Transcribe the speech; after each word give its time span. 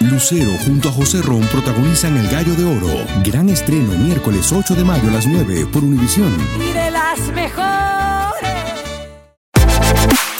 Lucero 0.00 0.50
junto 0.66 0.90
a 0.90 0.92
José 0.92 1.22
Ron 1.22 1.40
protagonizan 1.46 2.18
El 2.18 2.28
Gallo 2.28 2.54
de 2.54 2.64
Oro. 2.64 3.06
Gran 3.24 3.48
estreno 3.48 3.92
miércoles 3.92 4.52
8 4.52 4.74
de 4.74 4.84
mayo 4.84 5.08
a 5.08 5.12
las 5.12 5.26
9 5.26 5.66
por 5.72 5.82
Univisión. 5.82 6.36
Y 6.60 6.72
de 6.72 6.90
las 6.90 7.18
mejores. 7.32 7.66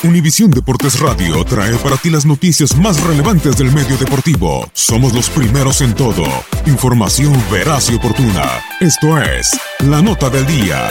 Univisión 0.02 0.50
Deportes 0.50 1.00
Radio 1.00 1.42
trae 1.44 1.74
para 1.78 1.96
ti 1.96 2.10
las 2.10 2.26
noticias 2.26 2.76
más 2.76 3.02
relevantes 3.02 3.56
del 3.56 3.72
medio 3.72 3.96
deportivo. 3.96 4.68
Somos 4.74 5.14
los 5.14 5.30
primeros 5.30 5.80
en 5.80 5.94
todo. 5.94 6.24
Información 6.66 7.32
veraz 7.50 7.90
y 7.90 7.94
oportuna. 7.94 8.60
Esto 8.80 9.18
es 9.18 9.58
La 9.80 10.02
Nota 10.02 10.28
del 10.28 10.46
Día. 10.46 10.90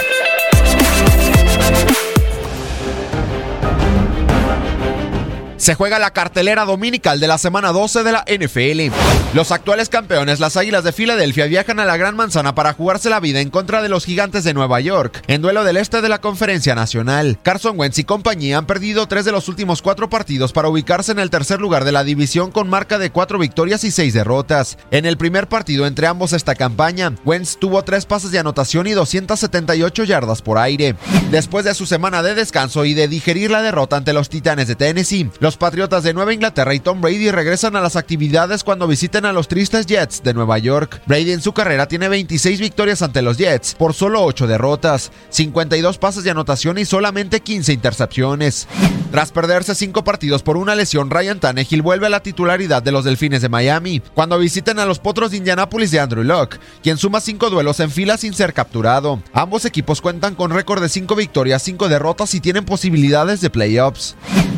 Se 5.57 5.73
juega 5.73 5.99
la 5.99 6.11
cartelera 6.11 6.65
dominical 6.65 7.21
de 7.21 7.27
la 7.27 7.37
semana 7.37 7.71
12 7.71 8.03
de 8.03 8.11
la 8.11 8.25
NFL. 8.27 8.93
Los 9.33 9.51
actuales 9.51 9.87
campeones, 9.87 10.41
las 10.41 10.57
Águilas 10.57 10.83
de 10.83 10.91
Filadelfia, 10.91 11.45
viajan 11.45 11.79
a 11.79 11.85
la 11.85 11.95
Gran 11.95 12.15
Manzana 12.15 12.55
para 12.55 12.73
jugarse 12.73 13.09
la 13.09 13.21
vida 13.21 13.39
en 13.39 13.49
contra 13.49 13.81
de 13.81 13.87
los 13.87 14.05
Gigantes 14.05 14.43
de 14.43 14.53
Nueva 14.53 14.81
York, 14.81 15.23
en 15.27 15.41
duelo 15.41 15.63
del 15.63 15.77
este 15.77 16.01
de 16.01 16.09
la 16.09 16.19
Conferencia 16.19 16.75
Nacional. 16.75 17.39
Carson 17.41 17.79
Wentz 17.79 17.99
y 17.99 18.03
compañía 18.03 18.57
han 18.57 18.65
perdido 18.65 19.07
tres 19.07 19.23
de 19.23 19.31
los 19.31 19.47
últimos 19.47 19.81
cuatro 19.81 20.09
partidos 20.09 20.51
para 20.51 20.67
ubicarse 20.67 21.13
en 21.13 21.19
el 21.19 21.29
tercer 21.29 21.61
lugar 21.61 21.85
de 21.85 21.93
la 21.93 22.03
división 22.03 22.51
con 22.51 22.69
marca 22.69 22.99
de 22.99 23.11
cuatro 23.11 23.39
victorias 23.39 23.85
y 23.85 23.91
seis 23.91 24.13
derrotas. 24.13 24.77
En 24.91 25.05
el 25.05 25.17
primer 25.17 25.47
partido 25.47 25.87
entre 25.87 26.07
ambos 26.07 26.33
esta 26.33 26.55
campaña, 26.55 27.13
Wentz 27.23 27.57
tuvo 27.57 27.81
tres 27.83 28.05
pases 28.05 28.31
de 28.31 28.39
anotación 28.39 28.87
y 28.87 28.91
278 28.91 30.03
yardas 30.03 30.41
por 30.41 30.57
aire. 30.57 30.95
Después 31.31 31.63
de 31.63 31.75
su 31.75 31.85
semana 31.85 32.21
de 32.23 32.35
descanso 32.35 32.83
y 32.83 32.93
de 32.93 33.07
digerir 33.07 33.51
la 33.51 33.61
derrota 33.61 33.95
ante 33.95 34.13
los 34.13 34.27
Titanes 34.27 34.67
de 34.67 34.75
Tennessee, 34.75 35.29
los 35.45 35.57
Patriotas 35.57 36.01
de 36.01 36.11
Nueva 36.11 36.33
Inglaterra 36.33 36.73
y 36.73 36.79
Tom 36.79 37.01
Brady 37.01 37.29
regresan 37.29 37.75
a 37.75 37.79
las 37.79 37.95
actividades 37.95 38.63
cuando 38.63 38.87
visiten 38.87 39.25
a 39.25 39.31
los 39.31 39.47
tristes 39.47 39.85
Jets 39.85 40.23
de 40.23 40.33
Nueva 40.33 40.57
York. 40.57 41.03
Brady 41.05 41.33
en 41.33 41.41
su 41.43 41.53
carrera 41.53 41.87
tiene 41.87 42.09
26 42.09 42.59
victorias 42.59 43.03
ante 43.03 43.21
los 43.21 43.37
Jets 43.37 43.75
por 43.75 43.93
solo 43.93 44.23
8 44.23 44.47
derrotas, 44.47 45.11
52 45.29 45.99
pases 45.99 46.23
de 46.23 46.31
anotación 46.31 46.79
y 46.79 46.85
solamente 46.85 47.41
15 47.41 47.73
intercepciones. 47.73 48.67
Tras 49.11 49.31
perderse 49.31 49.75
5 49.75 50.03
partidos 50.03 50.41
por 50.41 50.57
una 50.57 50.73
lesión, 50.73 51.11
Ryan 51.11 51.39
Tannehill 51.39 51.83
vuelve 51.83 52.07
a 52.07 52.09
la 52.09 52.23
titularidad 52.23 52.81
de 52.81 52.91
los 52.91 53.05
Delfines 53.05 53.43
de 53.43 53.49
Miami 53.49 54.01
cuando 54.15 54.39
visiten 54.39 54.79
a 54.79 54.87
los 54.87 54.97
Potros 54.97 55.29
de 55.29 55.37
Indianápolis 55.37 55.91
de 55.91 55.99
Andrew 55.99 56.23
Locke, 56.23 56.59
quien 56.81 56.97
suma 56.97 57.21
5 57.21 57.51
duelos 57.51 57.79
en 57.81 57.91
fila 57.91 58.17
sin 58.17 58.33
ser 58.33 58.51
capturado. 58.51 59.21
Ambos 59.31 59.65
equipos 59.65 60.01
cuentan 60.01 60.33
con 60.33 60.49
récord 60.49 60.81
de 60.81 60.89
5 60.89 61.15
victorias, 61.15 61.61
5 61.61 61.87
derrotas 61.87 62.33
y 62.33 62.39
tienen 62.39 62.65
posibilidades 62.65 63.41
de 63.41 63.51
playoffs. 63.51 64.15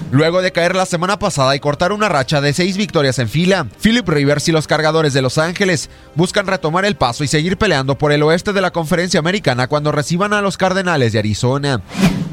Luego 0.09 0.41
de 0.41 0.53
caer 0.53 0.73
la 0.73 0.85
semana 0.85 1.19
pasada 1.19 1.53
y 1.53 1.59
cortar 1.59 1.91
una 1.91 2.07
racha 2.07 2.39
de 2.39 2.53
seis 2.53 2.77
victorias 2.77 3.19
en 3.19 3.27
fila, 3.27 3.67
Philip 3.81 4.07
Rivers 4.07 4.47
y 4.47 4.53
los 4.53 4.65
cargadores 4.65 5.11
de 5.11 5.21
Los 5.21 5.37
Ángeles 5.37 5.89
buscan 6.15 6.47
retomar 6.47 6.85
el 6.85 6.95
paso 6.95 7.25
y 7.25 7.27
seguir 7.27 7.57
peleando 7.57 7.97
por 7.97 8.13
el 8.13 8.23
oeste 8.23 8.53
de 8.53 8.61
la 8.61 8.71
conferencia 8.71 9.19
americana 9.19 9.67
cuando 9.67 9.91
reciban 9.91 10.31
a 10.31 10.41
los 10.41 10.55
Cardenales 10.55 11.11
de 11.11 11.19
Arizona. 11.19 11.81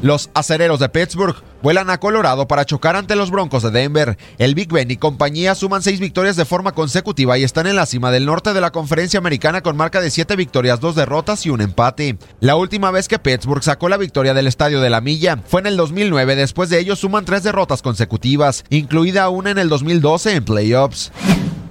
Los 0.03 0.31
acereros 0.35 0.79
de 0.79 0.89
Pittsburgh 0.89 1.37
vuelan 1.64 1.88
a 1.88 1.98
Colorado 1.98 2.47
para 2.47 2.66
chocar 2.66 2.94
ante 2.94 3.16
los 3.16 3.30
Broncos 3.30 3.62
de 3.62 3.70
Denver. 3.70 4.19
El 4.36 4.54
Big 4.54 4.70
Ben 4.70 4.91
y 4.91 4.98
compañía 4.98 5.54
suman 5.54 5.82
seis 5.82 5.98
victorias 5.98 6.36
de 6.36 6.44
forma 6.44 6.72
consecutiva 6.72 7.38
y 7.38 7.42
están 7.42 7.66
en 7.66 7.75
la 7.75 7.86
cima 7.86 8.10
del 8.10 8.26
norte 8.26 8.52
de 8.52 8.60
la 8.60 8.70
conferencia 8.70 9.16
americana 9.16 9.62
con 9.62 9.75
marca 9.75 10.02
de 10.02 10.10
siete 10.10 10.36
victorias, 10.36 10.80
dos 10.80 10.94
derrotas 10.94 11.47
y 11.47 11.50
un 11.50 11.62
empate. 11.62 12.19
La 12.41 12.56
última 12.56 12.91
vez 12.91 13.08
que 13.08 13.19
Pittsburgh 13.19 13.62
sacó 13.62 13.88
la 13.88 13.97
victoria 13.97 14.34
del 14.34 14.47
Estadio 14.47 14.82
de 14.82 14.91
la 14.91 15.00
Milla 15.00 15.38
fue 15.47 15.62
en 15.62 15.69
el 15.69 15.78
2009, 15.78 16.36
después 16.36 16.69
de 16.69 16.80
ello 16.80 16.97
suman 16.97 17.25
tres 17.25 17.42
derrotas 17.44 17.81
consecutivas, 17.81 18.66
incluida 18.69 19.31
una 19.31 19.50
en 19.50 19.56
el 19.56 19.70
2012 19.70 20.34
en 20.34 20.44
playoffs. 20.44 21.12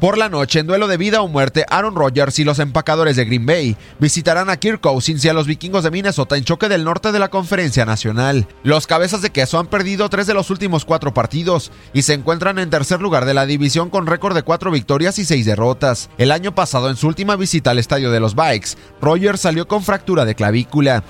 Por 0.03 0.17
la 0.17 0.27
noche, 0.27 0.59
en 0.59 0.67
duelo 0.67 0.89
de 0.89 0.97
vida 0.97 1.21
o 1.21 1.29
muerte, 1.29 1.63
Aaron 1.69 1.95
Rodgers 1.95 2.37
y 2.37 2.43
los 2.43 2.59
empacadores 2.59 3.15
de 3.15 3.23
Green 3.23 3.45
Bay 3.45 3.77
visitarán 3.99 4.49
a 4.49 4.57
Kirk 4.57 4.81
Cousins 4.81 5.23
y 5.23 5.29
a 5.29 5.33
los 5.33 5.47
vikingos 5.47 5.85
de 5.85 5.91
Minnesota 5.91 6.35
en 6.35 6.43
choque 6.43 6.67
del 6.67 6.83
norte 6.83 7.13
de 7.13 7.19
la 7.19 7.29
conferencia 7.29 7.85
nacional. 7.85 8.45
Los 8.63 8.85
cabezas 8.85 9.21
de 9.21 9.29
queso 9.29 9.59
han 9.59 9.67
perdido 9.67 10.09
tres 10.09 10.27
de 10.27 10.33
los 10.33 10.49
últimos 10.49 10.83
cuatro 10.83 11.13
partidos 11.13 11.71
y 11.93 12.01
se 12.01 12.15
encuentran 12.15 12.59
en 12.59 12.69
tercer 12.69 12.99
lugar 12.99 13.23
de 13.23 13.33
la 13.33 13.45
división 13.45 13.89
con 13.89 14.05
récord 14.05 14.35
de 14.35 14.43
cuatro 14.43 14.71
victorias 14.71 15.19
y 15.19 15.23
seis 15.23 15.45
derrotas. 15.45 16.09
El 16.17 16.33
año 16.33 16.53
pasado, 16.53 16.89
en 16.89 16.97
su 16.97 17.07
última 17.07 17.37
visita 17.37 17.71
al 17.71 17.79
estadio 17.79 18.11
de 18.11 18.19
los 18.19 18.35
Bikes, 18.35 18.71
Rodgers 18.99 19.39
salió 19.39 19.69
con 19.69 19.83
fractura 19.83 20.25
de 20.25 20.35
clavícula. 20.35 21.05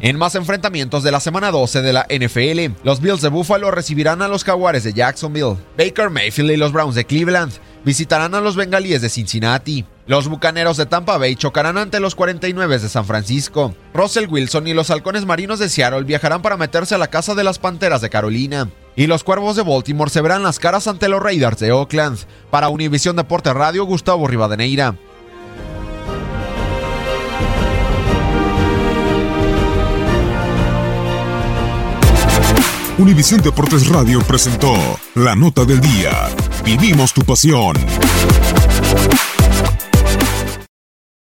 En 0.00 0.18
más 0.18 0.34
enfrentamientos 0.34 1.04
de 1.04 1.12
la 1.12 1.20
semana 1.20 1.52
12 1.52 1.80
de 1.80 1.92
la 1.92 2.08
NFL, 2.10 2.74
los 2.82 3.00
Bills 3.00 3.20
de 3.20 3.28
Buffalo 3.28 3.70
recibirán 3.70 4.20
a 4.20 4.26
los 4.26 4.42
Jaguares 4.42 4.82
de 4.82 4.94
Jacksonville. 4.94 5.58
Baker 5.78 6.10
Mayfield 6.10 6.50
y 6.50 6.56
los 6.56 6.72
Browns 6.72 6.96
de 6.96 7.04
Cleveland 7.04 7.52
visitarán 7.84 8.34
a 8.34 8.40
los 8.40 8.56
Bengalíes 8.56 9.02
de 9.02 9.08
Cincinnati. 9.08 9.84
Los 10.06 10.28
Bucaneros 10.28 10.76
de 10.76 10.86
Tampa 10.86 11.16
Bay 11.16 11.36
chocarán 11.36 11.78
ante 11.78 12.00
los 12.00 12.14
49 12.14 12.78
de 12.78 12.88
San 12.88 13.04
Francisco. 13.04 13.74
Russell 13.94 14.26
Wilson 14.28 14.66
y 14.66 14.74
los 14.74 14.90
Halcones 14.90 15.26
Marinos 15.26 15.58
de 15.58 15.68
Seattle 15.68 16.02
viajarán 16.02 16.42
para 16.42 16.56
meterse 16.56 16.94
a 16.94 16.98
la 16.98 17.06
casa 17.06 17.34
de 17.34 17.44
las 17.44 17.58
Panteras 17.58 18.00
de 18.00 18.10
Carolina. 18.10 18.68
Y 18.96 19.06
los 19.06 19.24
Cuervos 19.24 19.56
de 19.56 19.62
Baltimore 19.62 20.10
se 20.10 20.20
verán 20.20 20.42
las 20.42 20.58
caras 20.58 20.88
ante 20.88 21.08
los 21.08 21.22
Raiders 21.22 21.58
de 21.60 21.72
Oakland. 21.72 22.18
Para 22.50 22.68
Univisión 22.68 23.16
Deporte 23.16 23.52
Radio, 23.54 23.84
Gustavo 23.84 24.26
Rivadeneira. 24.26 24.96
Univisión 32.98 33.40
Deportes 33.40 33.88
Radio 33.88 34.20
presentó 34.20 34.74
La 35.14 35.34
Nota 35.34 35.64
del 35.64 35.80
Día. 35.80 36.28
Vivimos 36.62 37.14
tu 37.14 37.22
pasión. 37.22 37.74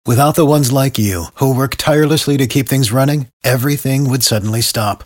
Without 0.05 0.34
the 0.34 0.45
ones 0.45 0.73
like 0.73 0.99
you, 0.99 1.27
who 1.37 1.55
work 1.55 1.77
tirelessly 1.77 2.37
to 2.37 2.49
keep 2.49 2.69
things 2.69 2.91
running, 2.91 3.28
everything 3.45 4.11
would 4.11 4.25
suddenly 4.25 4.61
stop. 4.61 5.05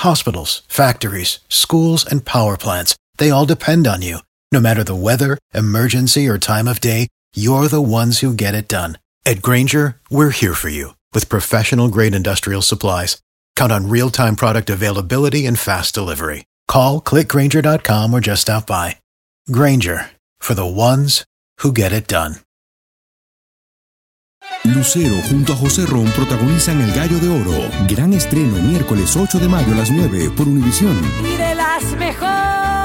Hospitals, 0.00 0.62
factories, 0.66 1.38
schools, 1.48 2.04
and 2.04 2.24
power 2.24 2.56
plants, 2.56 2.96
they 3.18 3.30
all 3.30 3.46
depend 3.46 3.86
on 3.86 4.02
you. 4.02 4.18
No 4.50 4.58
matter 4.60 4.82
the 4.82 4.96
weather, 4.96 5.38
emergency, 5.54 6.26
or 6.28 6.36
time 6.36 6.66
of 6.66 6.80
day, 6.80 7.06
you're 7.34 7.68
the 7.68 7.80
ones 7.80 8.18
who 8.18 8.34
get 8.34 8.56
it 8.56 8.66
done. 8.66 8.98
At 9.24 9.40
Granger, 9.40 10.00
we're 10.10 10.30
here 10.30 10.54
for 10.54 10.68
you 10.68 10.96
with 11.14 11.28
professional 11.28 11.88
grade 11.88 12.14
industrial 12.14 12.62
supplies. 12.62 13.22
Count 13.62 13.70
on 13.70 13.88
real 13.88 14.10
time 14.10 14.34
product 14.34 14.70
availability 14.70 15.46
and 15.46 15.56
fast 15.56 15.94
delivery. 15.94 16.46
Call 16.66 17.00
clickgranger.com 17.00 18.12
or 18.12 18.20
just 18.20 18.42
stop 18.42 18.66
by. 18.66 18.96
Granger 19.52 20.10
for 20.40 20.54
the 20.54 20.66
ones 20.66 21.24
who 21.60 21.72
get 21.72 21.92
it 21.92 22.08
done. 22.08 22.40
Lucero 24.64 25.14
junto 25.28 25.52
a 25.52 25.56
José 25.56 25.86
Ron 25.86 26.10
protagonizan 26.10 26.80
El 26.80 26.92
Gallo 26.92 27.20
de 27.20 27.28
Oro. 27.28 27.70
Gran 27.86 28.12
estreno 28.14 28.60
miércoles 28.60 29.16
8 29.16 29.38
de 29.38 29.46
mayo 29.46 29.74
a 29.74 29.76
las 29.76 29.92
9 29.92 30.32
por 30.36 30.48
Univisión. 30.48 31.00
Y 31.24 31.36
de 31.36 31.54
las 31.54 31.84
mejores. 31.96 32.81